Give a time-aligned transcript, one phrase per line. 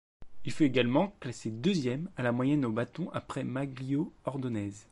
[0.45, 4.71] Il fut également classé deuxième à la moyenne au bâton après Magglio Ordonez.